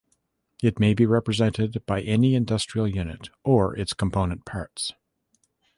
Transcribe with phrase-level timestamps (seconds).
[0.63, 4.93] It may be represented by any industrial unit or its component parts.